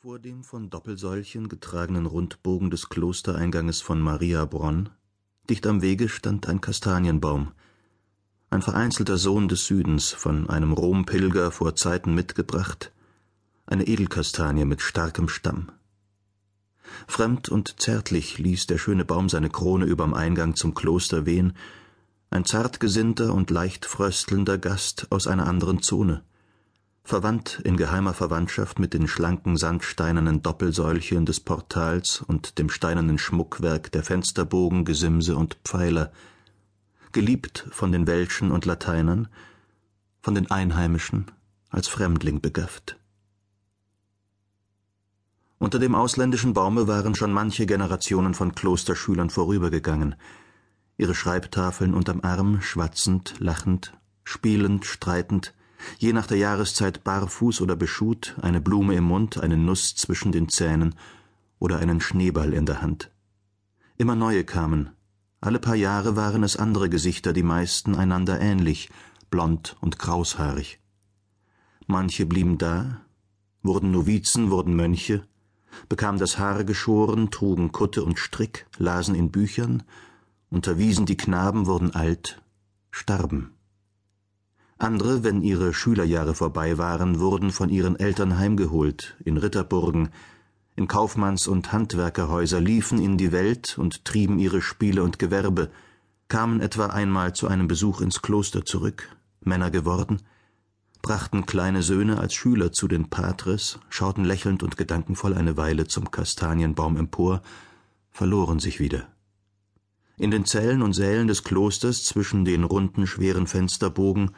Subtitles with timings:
[0.00, 4.90] Vor dem von Doppelsäulchen getragenen Rundbogen des Klostereinganges von Mariabronn,
[5.50, 7.50] dicht am Wege, stand ein Kastanienbaum,
[8.48, 12.92] ein vereinzelter Sohn des Südens, von einem Rompilger vor Zeiten mitgebracht,
[13.66, 15.72] eine Edelkastanie mit starkem Stamm.
[17.08, 21.54] Fremd und zärtlich ließ der schöne Baum seine Krone überm Eingang zum Kloster wehen,
[22.30, 26.22] ein zartgesinnter und leicht fröstelnder Gast aus einer anderen Zone
[27.08, 33.90] verwandt in geheimer Verwandtschaft mit den schlanken sandsteinernen Doppelsäulchen des Portals und dem steinernen Schmuckwerk
[33.90, 36.12] der Fensterbogen, Gesimse und Pfeiler,
[37.12, 39.28] geliebt von den Welschen und Lateinern,
[40.20, 41.30] von den Einheimischen
[41.70, 42.98] als Fremdling begafft.
[45.58, 50.14] Unter dem ausländischen Baume waren schon manche Generationen von Klosterschülern vorübergegangen,
[50.98, 53.94] ihre Schreibtafeln unterm Arm, schwatzend, lachend,
[54.24, 55.54] spielend, streitend,
[55.98, 60.48] je nach der Jahreszeit barfuß oder beschuht, eine Blume im Mund, eine Nuss zwischen den
[60.48, 60.94] Zähnen
[61.58, 63.10] oder einen Schneeball in der Hand.
[63.96, 64.90] Immer neue kamen.
[65.40, 68.90] Alle paar Jahre waren es andere Gesichter, die meisten einander ähnlich,
[69.30, 70.80] blond und kraushaarig.
[71.86, 73.00] Manche blieben da,
[73.62, 75.26] wurden Novizen, wurden Mönche,
[75.88, 79.82] bekamen das Haar geschoren, trugen Kutte und Strick, lasen in Büchern,
[80.50, 82.42] unterwiesen die Knaben, wurden alt,
[82.90, 83.57] starben.
[84.78, 90.10] Andere, wenn ihre Schülerjahre vorbei waren, wurden von ihren Eltern heimgeholt, in Ritterburgen,
[90.76, 95.70] in Kaufmanns- und Handwerkerhäuser, liefen in die Welt und trieben ihre Spiele und Gewerbe,
[96.28, 99.08] kamen etwa einmal zu einem Besuch ins Kloster zurück,
[99.40, 100.22] Männer geworden,
[101.02, 106.12] brachten kleine Söhne als Schüler zu den Patres, schauten lächelnd und gedankenvoll eine Weile zum
[106.12, 107.42] Kastanienbaum empor,
[108.12, 109.08] verloren sich wieder.
[110.18, 114.30] In den Zellen und Sälen des Klosters zwischen den runden, schweren Fensterbogen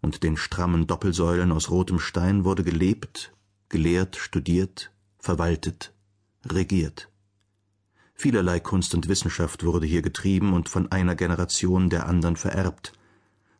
[0.00, 3.32] und den strammen Doppelsäulen aus rotem Stein wurde gelebt,
[3.68, 5.92] gelehrt, studiert, verwaltet,
[6.44, 7.10] regiert.
[8.14, 12.92] Vielerlei Kunst und Wissenschaft wurde hier getrieben und von einer Generation der anderen vererbt,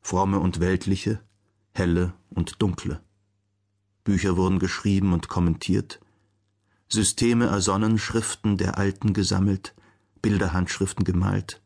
[0.01, 1.21] fromme und weltliche,
[1.73, 3.01] helle und dunkle.
[4.05, 6.01] Bücher wurden geschrieben und kommentiert,
[6.89, 9.75] Systeme ersonnen, Schriften der Alten gesammelt,
[10.23, 11.61] Bilderhandschriften gemalt,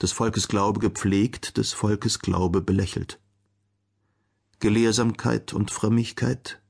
[0.00, 3.18] des Volkes Glaube gepflegt, des Volkes Glaube belächelt.
[4.60, 6.60] Gelehrsamkeit und Frömmigkeit,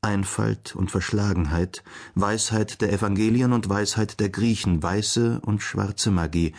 [0.00, 1.84] Einfalt und Verschlagenheit,
[2.16, 6.52] Weisheit der Evangelien und Weisheit der Griechen, weiße und schwarze Magie.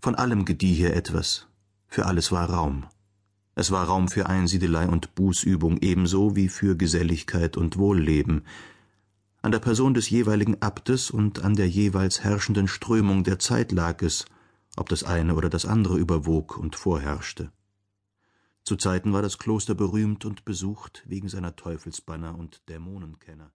[0.00, 1.48] Von allem gedieh hier etwas,
[1.86, 2.86] für alles war Raum.
[3.56, 8.46] Es war Raum für Einsiedelei und Bußübung ebenso wie für Geselligkeit und Wohlleben.
[9.42, 14.00] An der Person des jeweiligen Abtes und an der jeweils herrschenden Strömung der Zeit lag
[14.00, 14.24] es,
[14.76, 17.52] ob das eine oder das andere überwog und vorherrschte.
[18.64, 23.52] Zu Zeiten war das Kloster berühmt und besucht wegen seiner Teufelsbanner und Dämonenkenner